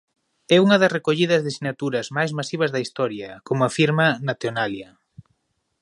[0.55, 4.89] É unha das recollidas de sinaturas máis masivas da historia, como afirma Nationalia.